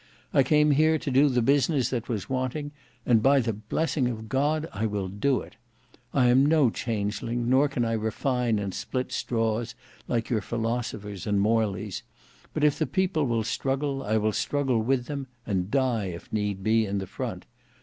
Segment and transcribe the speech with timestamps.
[0.33, 2.71] "I came here to do the business that was wanting,
[3.05, 5.57] and, by the blessing of God, I will do it.
[6.11, 9.75] I am no changeling, nor can I refine and split straws,
[10.07, 12.01] like your philosophers and Morleys:
[12.51, 16.63] but if the people will struggle, I will struggle with them; and die, if need
[16.63, 17.45] be, in the front.